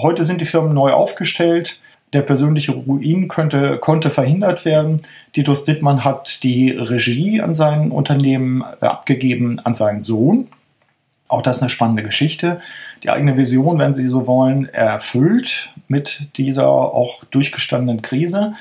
Heute 0.00 0.24
sind 0.24 0.40
die 0.40 0.46
Firmen 0.46 0.74
neu 0.74 0.92
aufgestellt. 0.92 1.80
Der 2.12 2.22
persönliche 2.22 2.72
Ruin 2.72 3.28
könnte, 3.28 3.78
konnte 3.78 4.10
verhindert 4.10 4.64
werden. 4.64 5.02
Titus 5.32 5.64
Dittmann 5.64 6.04
hat 6.04 6.42
die 6.42 6.70
Regie 6.70 7.40
an 7.40 7.54
seinen 7.54 7.90
Unternehmen 7.90 8.62
abgegeben 8.80 9.58
an 9.60 9.74
seinen 9.74 10.00
Sohn. 10.00 10.48
Auch 11.28 11.42
das 11.42 11.58
ist 11.58 11.62
eine 11.62 11.70
spannende 11.70 12.02
Geschichte. 12.02 12.60
Die 13.02 13.10
eigene 13.10 13.36
Vision, 13.36 13.78
wenn 13.78 13.94
Sie 13.94 14.08
so 14.08 14.26
wollen, 14.26 14.66
erfüllt 14.66 15.70
mit 15.86 16.28
dieser 16.38 16.68
auch 16.68 17.24
durchgestandenen 17.24 18.00
Krise 18.00 18.54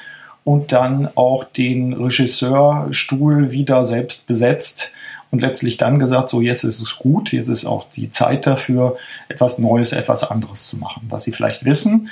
und 0.43 0.73
dann 0.73 1.09
auch 1.15 1.45
den 1.45 1.93
Regisseurstuhl 1.93 3.51
wieder 3.51 3.85
selbst 3.85 4.27
besetzt 4.27 4.91
und 5.31 5.41
letztlich 5.41 5.77
dann 5.77 5.99
gesagt, 5.99 6.29
so 6.29 6.41
jetzt 6.41 6.63
ist 6.63 6.81
es 6.81 6.97
gut, 6.97 7.31
jetzt 7.31 7.47
ist 7.47 7.65
auch 7.65 7.89
die 7.89 8.09
Zeit 8.09 8.45
dafür, 8.45 8.97
etwas 9.29 9.59
Neues, 9.59 9.93
etwas 9.93 10.29
anderes 10.29 10.67
zu 10.67 10.77
machen. 10.77 11.07
Was 11.09 11.23
Sie 11.23 11.31
vielleicht 11.31 11.65
wissen, 11.65 12.09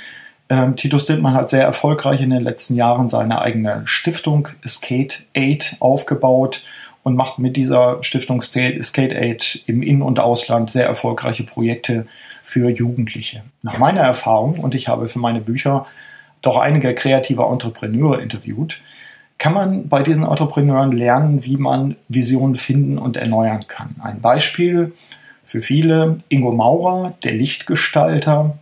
ähm, 0.48 0.76
Titus 0.76 1.06
Dittmann 1.06 1.34
hat 1.34 1.50
sehr 1.50 1.64
erfolgreich 1.64 2.20
in 2.20 2.30
den 2.30 2.42
letzten 2.42 2.74
Jahren 2.76 3.08
seine 3.08 3.40
eigene 3.40 3.82
Stiftung 3.84 4.48
Skate 4.66 5.24
Aid 5.34 5.76
aufgebaut 5.80 6.62
und 7.02 7.16
macht 7.16 7.38
mit 7.38 7.56
dieser 7.56 8.02
Stiftung 8.02 8.42
Skate 8.42 9.14
Aid 9.14 9.62
im 9.66 9.82
In- 9.82 10.02
und 10.02 10.20
Ausland 10.20 10.70
sehr 10.70 10.86
erfolgreiche 10.86 11.44
Projekte 11.44 12.06
für 12.42 12.68
Jugendliche. 12.70 13.42
Nach 13.62 13.78
meiner 13.78 14.02
Erfahrung, 14.02 14.58
und 14.60 14.74
ich 14.74 14.88
habe 14.88 15.08
für 15.08 15.18
meine 15.18 15.40
Bücher 15.40 15.86
doch 16.42 16.56
einige 16.58 16.94
kreative 16.94 17.42
Entrepreneure 17.42 18.20
interviewt, 18.20 18.80
kann 19.38 19.52
man 19.52 19.88
bei 19.88 20.02
diesen 20.02 20.24
Entrepreneuren 20.24 20.92
lernen, 20.92 21.44
wie 21.44 21.56
man 21.56 21.96
Visionen 22.08 22.56
finden 22.56 22.98
und 22.98 23.16
erneuern 23.16 23.60
kann. 23.68 23.96
Ein 24.02 24.20
Beispiel 24.20 24.92
für 25.44 25.60
viele, 25.60 26.18
Ingo 26.28 26.52
Maurer, 26.52 27.14
der 27.22 27.32
Lichtgestalter, 27.32 28.58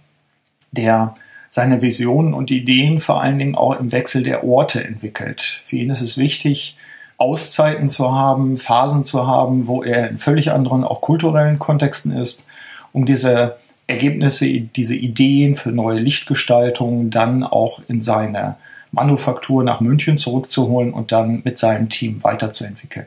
der 0.73 1.15
seine 1.55 1.83
Visionen 1.83 2.35
und 2.35 2.51
Ideen 2.51 2.99
vor 2.99 3.23
allen 3.23 3.39
Dingen 3.39 3.55
auch 3.55 3.79
im 3.79 3.93
Wechsel 3.93 4.25
der 4.25 4.43
Orte 4.43 4.83
entwickelt. 4.83 5.61
Für 5.63 5.77
ihn 5.77 5.91
ist 5.91 6.01
es 6.01 6.19
wichtig, 6.19 6.77
Auszeiten 7.17 7.89
zu 7.89 8.13
haben, 8.13 8.57
Phasen 8.57 9.05
zu 9.05 9.29
haben, 9.29 9.69
wo 9.69 9.85
er 9.85 10.11
in 10.11 10.19
völlig 10.19 10.51
anderen, 10.51 10.83
auch 10.83 11.01
kulturellen 11.01 11.61
Kontexten 11.61 12.11
ist, 12.11 12.49
um 12.93 13.07
diese 13.07 13.55
Ergebnisse, 13.87 14.47
diese 14.47 14.97
Ideen 14.97 15.55
für 15.55 15.71
neue 15.71 16.01
Lichtgestaltungen 16.01 17.13
dann 17.13 17.45
auch 17.45 17.81
in 17.87 18.03
seine 18.03 18.57
Manufaktur 18.91 19.63
nach 19.63 19.81
München 19.81 20.19
zurückzuholen 20.19 20.93
und 20.93 21.13
dann 21.13 21.43
mit 21.45 21.57
seinem 21.57 21.89
Team 21.89 22.25
weiterzuentwickeln. 22.25 23.07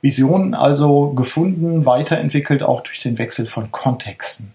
Visionen 0.00 0.54
also 0.54 1.10
gefunden, 1.10 1.84
weiterentwickelt 1.84 2.62
auch 2.62 2.80
durch 2.80 3.00
den 3.00 3.18
Wechsel 3.18 3.44
von 3.44 3.70
Kontexten. 3.70 4.54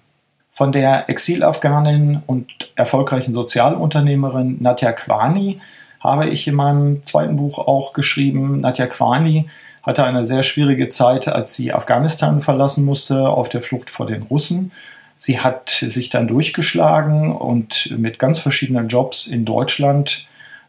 Von 0.55 0.71
der 0.71 1.09
Exilafghanin 1.09 2.21
und 2.27 2.47
erfolgreichen 2.77 3.33
Sozialunternehmerin 3.33 4.55
Nadja 4.61 4.93
Kwani 4.93 5.59
habe 5.99 6.29
ich 6.29 6.47
in 6.47 6.55
meinem 6.55 7.05
zweiten 7.05 7.35
Buch 7.35 7.59
auch 7.59 7.91
geschrieben. 7.91 8.61
Nadja 8.61 8.87
Kwani 8.87 9.49
hatte 9.83 10.05
eine 10.05 10.25
sehr 10.25 10.43
schwierige 10.43 10.87
Zeit, 10.87 11.27
als 11.27 11.55
sie 11.55 11.73
Afghanistan 11.73 12.39
verlassen 12.39 12.85
musste, 12.85 13.27
auf 13.27 13.49
der 13.49 13.59
Flucht 13.59 13.89
vor 13.89 14.07
den 14.07 14.21
Russen. 14.21 14.71
Sie 15.17 15.41
hat 15.41 15.71
sich 15.71 16.09
dann 16.09 16.25
durchgeschlagen 16.25 17.35
und 17.35 17.93
mit 17.97 18.17
ganz 18.17 18.39
verschiedenen 18.39 18.87
Jobs 18.87 19.27
in 19.27 19.43
Deutschland 19.43 20.25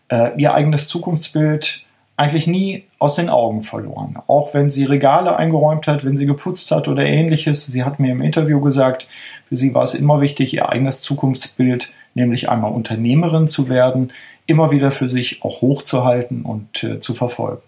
äh, 0.09 0.31
ihr 0.37 0.53
eigenes 0.53 0.89
Zukunftsbild 0.89 1.86
eigentlich 2.17 2.47
nie 2.47 2.85
aus 2.99 3.15
den 3.15 3.29
Augen 3.29 3.63
verloren. 3.63 4.19
Auch 4.27 4.55
wenn 4.55 4.71
sie 4.71 4.85
Regale 4.85 5.37
eingeräumt 5.37 5.87
hat, 5.87 6.05
wenn 6.05 6.17
sie 6.17 6.27
geputzt 6.27 6.71
hat 6.71 6.89
oder 6.89 7.05
ähnliches. 7.05 7.67
Sie 7.67 7.85
hat 7.85 8.01
mir 8.01 8.13
im 8.13 8.23
Interview 8.23 8.61
gesagt, 8.61 9.07
für 9.49 9.57
sie 9.57 9.75
war 9.75 9.83
es 9.83 9.95
immer 9.95 10.21
wichtig, 10.21 10.55
ihr 10.55 10.69
eigenes 10.69 11.03
Zukunftsbild, 11.03 11.93
nämlich 12.15 12.49
einmal 12.49 12.73
Unternehmerin 12.73 13.49
zu 13.49 13.69
werden, 13.69 14.13
immer 14.47 14.71
wieder 14.71 14.91
für 14.91 15.09
sich 15.09 15.45
auch 15.45 15.61
hochzuhalten 15.61 16.43
und 16.43 16.83
äh, 16.83 17.01
zu 17.01 17.15
verfolgen. 17.15 17.63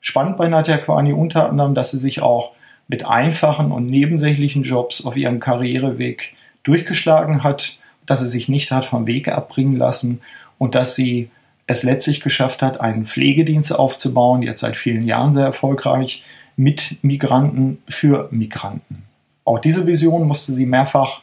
Spannend 0.00 0.36
bei 0.36 0.48
Nadja 0.48 0.76
Kwani 0.76 1.14
unter 1.14 1.48
anderem, 1.48 1.74
dass 1.74 1.90
sie 1.90 1.98
sich 1.98 2.20
auch 2.20 2.52
mit 2.88 3.06
einfachen 3.06 3.72
und 3.72 3.86
nebensächlichen 3.86 4.62
Jobs 4.62 5.06
auf 5.06 5.16
ihrem 5.16 5.40
Karriereweg 5.40 6.34
durchgeschlagen 6.64 7.42
hat, 7.42 7.78
dass 8.04 8.20
sie 8.20 8.28
sich 8.28 8.48
nicht 8.48 8.70
hat 8.70 8.84
vom 8.84 9.06
Weg 9.06 9.28
abbringen 9.28 9.76
lassen 9.76 10.20
und 10.58 10.74
dass 10.74 10.94
sie 10.94 11.30
es 11.66 11.82
letztlich 11.82 12.20
geschafft 12.20 12.62
hat, 12.62 12.80
einen 12.80 13.04
Pflegedienst 13.04 13.74
aufzubauen, 13.74 14.42
jetzt 14.42 14.60
seit 14.60 14.76
vielen 14.76 15.04
Jahren 15.04 15.34
sehr 15.34 15.44
erfolgreich, 15.44 16.22
mit 16.56 17.02
Migranten 17.02 17.82
für 17.88 18.28
Migranten. 18.30 19.04
Auch 19.44 19.58
diese 19.58 19.86
Vision 19.86 20.26
musste 20.28 20.52
sie 20.52 20.66
mehrfach 20.66 21.22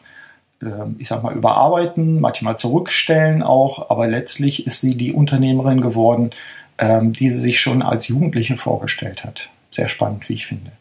ähm, 0.62 0.96
ich 1.00 1.08
sag 1.08 1.24
mal, 1.24 1.34
überarbeiten, 1.34 2.20
manchmal 2.20 2.58
zurückstellen 2.58 3.42
auch, 3.44 3.90
aber 3.90 4.08
letztlich 4.08 4.66
ist 4.66 4.82
sie 4.82 4.92
die 4.92 5.14
Unternehmerin 5.14 5.82
geworden, 5.82 6.32
ähm, 6.78 7.14
die 7.14 7.30
sie 7.30 7.40
sich 7.40 7.60
schon 7.60 7.82
als 7.82 8.08
Jugendliche 8.08 8.58
vorgestellt 8.58 9.24
hat. 9.24 9.50
Sehr 9.72 9.88
spannend, 9.88 10.30
wie 10.30 10.34
ich 10.34 10.46
finde. 10.46 10.72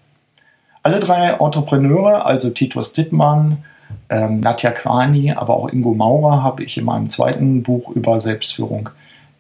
Alle 0.83 1.01
drei 1.01 1.29
Entrepreneure, 1.29 2.27
also 2.27 2.51
Titus 2.51 2.93
Dittmann, 2.93 3.65
ähm, 4.09 4.41
Nadja 4.41 4.71
Kwani, 4.71 5.33
aber 5.33 5.57
auch 5.57 5.69
Ingo 5.69 5.95
Maurer, 5.95 6.43
habe 6.43 6.65
ich 6.65 6.79
in 6.79 6.85
meinem 6.85 7.11
zweiten 7.11 7.63
Buch 7.63 7.91
über 7.91 8.19
Selbstführung 8.19 8.91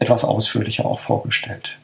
etwas 0.00 0.24
ausführlicher 0.24 0.86
auch 0.86 0.98
vorgestellt. 0.98 1.78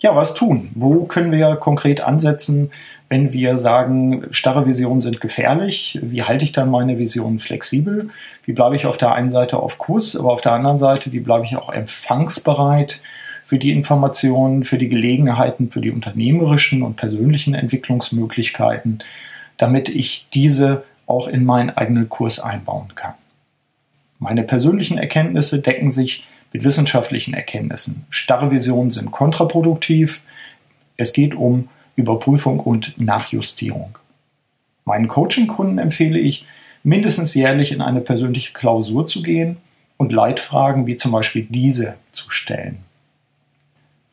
Ja, 0.00 0.14
was 0.16 0.34
tun? 0.34 0.70
Wo 0.74 1.04
können 1.04 1.30
wir 1.32 1.54
konkret 1.56 2.00
ansetzen, 2.00 2.72
wenn 3.08 3.32
wir 3.32 3.56
sagen, 3.56 4.24
starre 4.30 4.66
Visionen 4.66 5.00
sind 5.00 5.20
gefährlich, 5.20 5.98
wie 6.02 6.24
halte 6.24 6.44
ich 6.44 6.52
dann 6.52 6.70
meine 6.70 6.98
Vision 6.98 7.38
flexibel? 7.38 8.10
Wie 8.44 8.52
bleibe 8.52 8.74
ich 8.74 8.86
auf 8.86 8.98
der 8.98 9.12
einen 9.12 9.30
Seite 9.30 9.58
auf 9.58 9.78
Kurs, 9.78 10.16
aber 10.16 10.32
auf 10.32 10.40
der 10.40 10.52
anderen 10.52 10.78
Seite, 10.78 11.12
wie 11.12 11.20
bleibe 11.20 11.44
ich 11.44 11.56
auch 11.56 11.70
empfangsbereit 11.70 13.00
für 13.44 13.58
die 13.58 13.70
Informationen, 13.70 14.64
für 14.64 14.78
die 14.78 14.88
Gelegenheiten, 14.88 15.70
für 15.70 15.80
die 15.80 15.90
unternehmerischen 15.90 16.82
und 16.82 16.96
persönlichen 16.96 17.54
Entwicklungsmöglichkeiten, 17.54 19.00
damit 19.58 19.88
ich 19.88 20.26
diese 20.32 20.82
auch 21.06 21.28
in 21.28 21.44
meinen 21.44 21.70
eigenen 21.70 22.08
Kurs 22.08 22.40
einbauen 22.40 22.94
kann. 22.94 23.14
Meine 24.18 24.42
persönlichen 24.42 24.98
Erkenntnisse 24.98 25.60
decken 25.60 25.90
sich 25.90 26.26
mit 26.52 26.64
wissenschaftlichen 26.64 27.34
Erkenntnissen. 27.34 28.04
Starre 28.10 28.50
Visionen 28.50 28.90
sind 28.90 29.10
kontraproduktiv. 29.10 30.20
Es 30.96 31.12
geht 31.12 31.34
um 31.34 31.68
Überprüfung 31.96 32.60
und 32.60 33.00
Nachjustierung. 33.00 33.98
Meinen 34.84 35.08
Coaching-Kunden 35.08 35.78
empfehle 35.78 36.18
ich, 36.18 36.44
mindestens 36.82 37.34
jährlich 37.34 37.72
in 37.72 37.80
eine 37.80 38.00
persönliche 38.00 38.52
Klausur 38.52 39.06
zu 39.06 39.22
gehen 39.22 39.58
und 39.96 40.12
Leitfragen 40.12 40.86
wie 40.86 40.96
zum 40.96 41.12
Beispiel 41.12 41.46
diese 41.48 41.94
zu 42.10 42.30
stellen. 42.30 42.84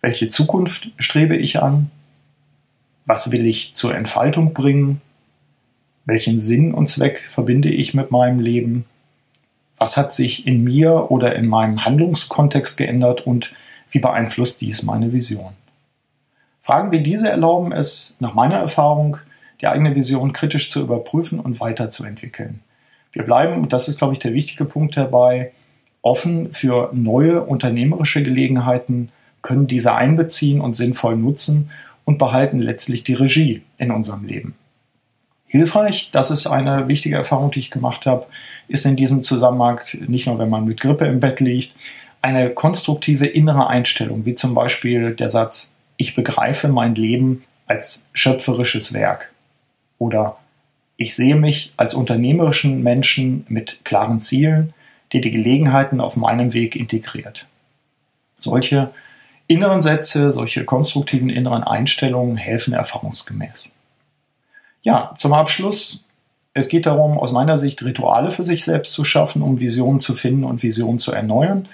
Welche 0.01 0.27
Zukunft 0.27 0.89
strebe 0.98 1.36
ich 1.36 1.62
an? 1.62 1.89
Was 3.05 3.31
will 3.31 3.46
ich 3.46 3.74
zur 3.74 3.96
Entfaltung 3.96 4.53
bringen? 4.53 5.01
Welchen 6.05 6.39
Sinn 6.39 6.74
und 6.74 6.88
Zweck 6.88 7.25
verbinde 7.27 7.69
ich 7.69 7.93
mit 7.93 8.12
meinem 8.12 8.39
Leben? 8.39 8.86
Was 9.79 9.98
hat 9.98 10.13
sich 10.13 10.45
in 10.45 10.63
mir 10.63 11.09
oder 11.09 11.36
in 11.36 11.48
meinem 11.48 11.86
Handlungskontext 11.86 12.77
geändert 12.77 13.25
und 13.25 13.51
wie 13.89 14.00
beeinflusst 14.00 14.62
dies 14.62 14.83
meine 14.83 15.13
Vision? 15.13 15.53
Fragen 16.59 16.91
wie 16.91 17.00
diese 17.00 17.29
erlauben 17.29 17.71
es, 17.71 18.17
nach 18.19 18.33
meiner 18.33 18.57
Erfahrung, 18.57 19.17
die 19.62 19.67
eigene 19.67 19.95
Vision 19.95 20.33
kritisch 20.33 20.69
zu 20.69 20.81
überprüfen 20.81 21.39
und 21.39 21.59
weiterzuentwickeln. 21.59 22.59
Wir 23.12 23.24
bleiben, 23.24 23.62
und 23.62 23.74
das 23.74 23.88
ist, 23.88 23.98
glaube 23.98 24.13
ich, 24.13 24.19
der 24.19 24.33
wichtige 24.33 24.65
Punkt 24.65 24.95
dabei, 24.95 25.51
offen 26.01 26.53
für 26.53 26.91
neue 26.93 27.41
unternehmerische 27.41 28.21
Gelegenheiten, 28.21 29.12
können 29.41 29.67
diese 29.67 29.95
einbeziehen 29.95 30.62
und 30.62 30.75
sinnvoll 30.75 31.15
nutzen 31.15 31.71
und 32.05 32.17
behalten 32.17 32.59
letztlich 32.59 33.03
die 33.03 33.13
Regie 33.13 33.63
in 33.77 33.91
unserem 33.91 34.25
Leben. 34.25 34.55
Hilfreich, 35.50 36.12
das 36.12 36.29
ist 36.29 36.46
eine 36.46 36.88
wichtige 36.88 37.15
Erfahrung, 37.15 37.50
die 37.50 37.60
ich 37.60 37.72
gemacht 37.72 38.06
habe, 38.06 38.27
ist 38.68 38.86
in 38.86 38.96
diesem 38.96 39.24
Zusammenhang, 39.24 39.82
nicht 40.08 40.27
nur 40.27 40.38
wenn 40.38 40.50
man 40.50 40.63
mit 40.63 40.79
Grippe 40.79 41.06
im 41.06 41.20
Bett 41.20 41.39
liegt, 41.39 41.74
eine 42.22 42.51
konstruktive 42.51 43.25
innere 43.25 43.68
Einstellung, 43.68 44.25
wie 44.25 44.36
zum 44.36 44.53
Beispiel 44.53 45.15
der 45.15 45.29
Satz, 45.29 45.74
ich 45.98 46.13
begreife 46.13 46.68
mein 46.68 46.94
Leben 46.94 47.44
als 47.65 48.08
schöpferisches 48.13 48.94
Werk. 48.94 49.34
Oder 49.98 50.38
ich 50.98 51.15
sehe 51.15 51.36
mich 51.36 51.74
als 51.77 51.96
unternehmerischen 51.96 52.84
Menschen 52.84 53.44
mit 53.50 53.84
klaren 53.86 54.22
Zielen, 54.22 54.75
die 55.13 55.22
die 55.22 55.32
Gelegenheiten 55.32 56.00
auf 56.00 56.15
meinem 56.15 56.53
Weg 56.53 56.75
integriert. 56.75 57.48
Solche 58.38 58.91
inneren 59.48 59.82
Sätze, 59.82 60.32
solche 60.32 60.63
konstruktiven 60.63 61.32
inneren 61.32 61.63
Einstellungen 61.63 62.38
helfen 62.38 62.74
erfahrungsgemäß. 62.74 63.74
Ja, 64.81 65.13
zum 65.17 65.33
Abschluss 65.33 66.05
Es 66.53 66.67
geht 66.67 66.88
darum, 66.88 67.17
aus 67.17 67.31
meiner 67.31 67.57
Sicht 67.57 67.83
Rituale 67.83 68.31
für 68.31 68.43
sich 68.43 68.65
selbst 68.65 68.93
zu 68.93 69.05
schaffen, 69.05 69.41
um 69.41 69.59
Visionen 69.59 70.00
zu 70.00 70.15
finden 70.15 70.43
und 70.43 70.63
Visionen 70.63 71.00
zu 71.00 71.12
erneuern. 71.12 71.67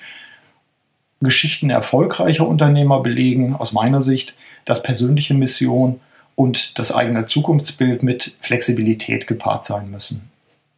Geschichten 1.22 1.70
erfolgreicher 1.70 2.48
Unternehmer 2.48 3.00
belegen 3.02 3.56
aus 3.56 3.72
meiner 3.72 4.02
Sicht, 4.02 4.36
dass 4.66 4.84
persönliche 4.84 5.34
Mission 5.34 6.02
und 6.36 6.78
das 6.78 6.94
eigene 6.94 7.26
Zukunftsbild 7.26 8.04
mit 8.04 8.36
Flexibilität 8.42 9.26
gepaart 9.28 9.64
sein 9.64 9.90
müssen. 9.90 10.30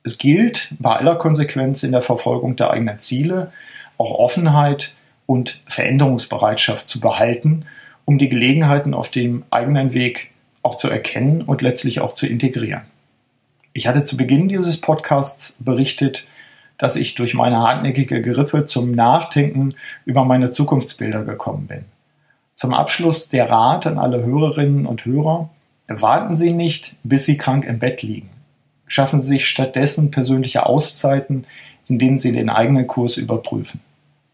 Es 0.04 0.18
gilt 0.18 0.70
bei 0.80 0.96
aller 0.96 1.16
Konsequenz 1.16 1.84
in 1.84 1.92
der 1.92 2.02
Verfolgung 2.02 2.56
der 2.56 2.72
eigenen 2.72 3.00
Ziele 3.00 3.52
auch 3.98 4.12
Offenheit 4.12 4.94
und 5.26 5.62
Veränderungsbereitschaft 5.66 6.88
zu 6.88 7.00
behalten, 7.00 7.66
um 8.06 8.18
die 8.18 8.30
Gelegenheiten 8.30 8.94
auf 8.94 9.10
dem 9.10 9.44
eigenen 9.50 9.94
Weg 9.94 10.32
auch 10.68 10.76
zu 10.76 10.90
erkennen 10.90 11.42
und 11.42 11.62
letztlich 11.62 12.02
auch 12.02 12.14
zu 12.14 12.28
integrieren. 12.28 12.82
Ich 13.72 13.88
hatte 13.88 14.04
zu 14.04 14.18
Beginn 14.18 14.50
dieses 14.50 14.82
Podcasts 14.82 15.58
berichtet, 15.62 16.28
dass 16.78 16.98
ich 16.98 17.16
durch 17.16 17.34
meine 17.34 17.60
hartnäckige 17.60 18.22
Grippe 18.22 18.66
zum 18.66 18.92
Nachdenken 18.92 19.74
über 20.04 20.26
meine 20.26 20.52
Zukunftsbilder 20.52 21.24
gekommen 21.24 21.68
bin. 21.68 21.86
Zum 22.56 22.74
Abschluss 22.74 23.30
der 23.30 23.50
Rat 23.50 23.88
an 23.88 23.98
alle 23.98 24.26
Hörerinnen 24.26 24.86
und 24.86 25.06
Hörer. 25.06 25.50
Warten 25.88 26.36
Sie 26.36 26.52
nicht, 26.52 26.98
bis 27.04 27.24
Sie 27.24 27.38
krank 27.38 27.64
im 27.64 27.80
Bett 27.80 28.02
liegen. 28.02 28.30
Schaffen 28.88 29.22
Sie 29.22 29.30
sich 29.30 29.48
stattdessen 29.48 30.12
persönliche 30.12 30.66
Auszeiten, 30.66 31.46
in 31.88 31.98
denen 31.98 32.20
Sie 32.20 32.34
den 32.34 32.50
eigenen 32.50 32.88
Kurs 32.88 33.16
überprüfen. 33.16 33.80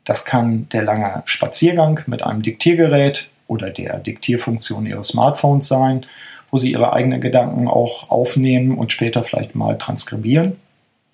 Das 0.04 0.26
kann 0.26 0.68
der 0.72 0.82
lange 0.82 1.22
Spaziergang 1.26 2.00
mit 2.08 2.24
einem 2.24 2.42
Diktiergerät 2.42 3.30
oder 3.54 3.70
der 3.70 4.00
Diktierfunktion 4.00 4.86
Ihres 4.86 5.10
Smartphones 5.10 5.68
sein, 5.68 6.06
wo 6.52 6.58
Sie 6.58 6.72
Ihre 6.72 6.94
eigenen 6.94 7.22
Gedanken 7.22 7.68
auch 7.68 8.10
aufnehmen 8.10 8.78
und 8.78 8.92
später 8.92 9.24
vielleicht 9.24 9.56
mal 9.56 9.78
transkribieren. 9.78 10.58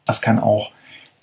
Das 0.05 0.22
kann 0.22 0.39
auch 0.39 0.72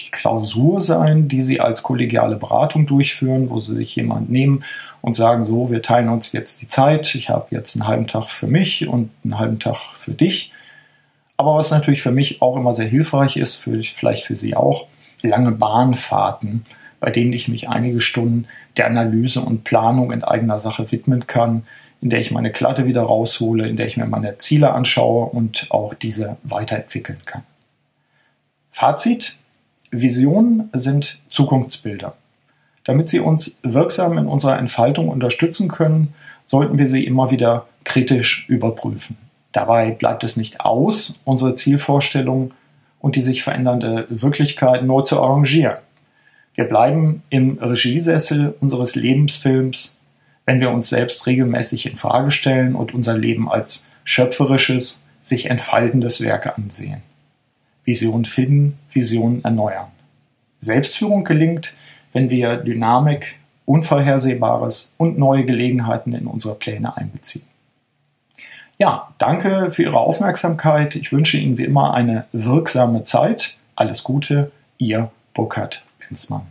die 0.00 0.11
Klausur 0.11 0.80
sein, 0.80 1.28
die 1.28 1.40
Sie 1.40 1.61
als 1.61 1.82
kollegiale 1.82 2.37
Beratung 2.37 2.87
durchführen, 2.87 3.50
wo 3.50 3.58
Sie 3.58 3.75
sich 3.75 3.96
jemand 3.96 4.30
nehmen 4.30 4.64
und 5.00 5.16
sagen, 5.16 5.42
so, 5.42 5.70
wir 5.70 5.82
teilen 5.82 6.08
uns 6.08 6.32
jetzt 6.32 6.61
die 6.61 6.68
Zeit, 6.68 7.14
ich 7.14 7.30
habe 7.30 7.46
jetzt 7.50 7.76
einen 7.76 7.88
halben 7.88 8.06
Tag 8.06 8.25
für 8.25 8.46
mich 8.46 8.87
und 8.87 9.11
einen 9.25 9.38
halben 9.38 9.58
Tag 9.58 9.76
für 9.76 10.12
dich. 10.12 10.52
Aber 11.38 11.56
was 11.56 11.70
natürlich 11.70 12.02
für 12.02 12.12
mich 12.12 12.42
auch 12.42 12.56
immer 12.56 12.75
sehr 12.75 12.88
hilfreich 12.88 13.37
ist, 13.37 13.56
für, 13.56 13.82
vielleicht 13.82 14.25
für 14.25 14.37
Sie 14.37 14.54
auch, 14.54 14.87
lange 15.23 15.52
Bahnfahrten, 15.52 16.66
bei 17.06 17.12
denen 17.12 17.32
ich 17.32 17.46
mich 17.46 17.68
einige 17.68 18.00
Stunden 18.00 18.48
der 18.76 18.88
Analyse 18.88 19.40
und 19.40 19.62
Planung 19.62 20.10
in 20.10 20.25
eigener 20.25 20.58
Sache 20.58 20.90
widmen 20.90 21.28
kann, 21.28 21.62
in 22.00 22.10
der 22.10 22.18
ich 22.18 22.32
meine 22.32 22.50
Klatte 22.50 22.84
wieder 22.84 23.02
raushole, 23.02 23.68
in 23.68 23.76
der 23.76 23.86
ich 23.86 23.96
mir 23.96 24.06
meine 24.06 24.38
Ziele 24.38 24.72
anschaue 24.72 25.26
und 25.26 25.68
auch 25.70 25.94
diese 25.94 26.36
weiterentwickeln 26.42 27.20
kann. 27.25 27.44
Fazit, 28.72 29.36
Visionen 29.92 30.68
sind 30.72 31.20
Zukunftsbilder. 31.28 32.16
Damit 32.82 33.08
sie 33.08 33.20
uns 33.20 33.60
wirksam 33.62 34.18
in 34.18 34.26
unserer 34.26 34.58
Entfaltung 34.58 35.08
unterstützen 35.08 35.68
können, 35.68 36.12
sollten 36.44 36.76
wir 36.76 36.88
sie 36.88 37.04
immer 37.04 37.30
wieder 37.30 37.68
kritisch 37.84 38.46
überprüfen. 38.48 39.16
Dabei 39.52 39.92
bleibt 39.92 40.25
es 40.25 40.36
nicht 40.36 40.60
aus, 40.60 41.14
unsere 41.25 41.54
Zielvorstellungen 41.54 42.52
und 42.98 43.14
die 43.14 43.22
sich 43.22 43.44
verändernde 43.44 44.06
Wirklichkeit 44.08 44.82
nur 44.82 45.04
zu 45.04 45.22
arrangieren. 45.22 45.85
Wir 46.56 46.64
bleiben 46.64 47.22
im 47.28 47.58
Regiesessel 47.58 48.56
unseres 48.60 48.96
Lebensfilms, 48.96 49.98
wenn 50.46 50.60
wir 50.60 50.70
uns 50.70 50.88
selbst 50.88 51.26
regelmäßig 51.26 51.86
in 51.86 51.96
Frage 51.96 52.30
stellen 52.30 52.75
und 52.75 52.94
unser 52.94 53.16
Leben 53.16 53.50
als 53.50 53.86
schöpferisches, 54.04 55.02
sich 55.22 55.50
entfaltendes 55.50 56.22
Werk 56.22 56.56
ansehen. 56.56 57.02
Vision 57.84 58.25
finden, 58.25 58.78
Vision 58.90 59.44
erneuern. 59.44 59.88
Selbstführung 60.58 61.25
gelingt, 61.25 61.75
wenn 62.12 62.30
wir 62.30 62.56
Dynamik, 62.56 63.38
Unvorhersehbares 63.66 64.94
und 64.96 65.18
neue 65.18 65.44
Gelegenheiten 65.44 66.14
in 66.14 66.26
unsere 66.26 66.54
Pläne 66.54 66.96
einbeziehen. 66.96 67.46
Ja, 68.78 69.12
danke 69.19 69.71
für 69.73 69.82
Ihre 69.82 69.99
Aufmerksamkeit. 69.99 70.97
Ich 70.97 71.12
wünsche 71.12 71.36
Ihnen 71.36 71.58
wie 71.58 71.64
immer 71.64 71.92
eine 71.92 72.26
wirksame 72.32 73.04
Zeit. 73.04 73.56
Alles 73.75 74.04
Gute, 74.04 74.52
Ihr 74.78 75.10
Burkhard 75.34 75.85
Penzmann. 76.06 76.42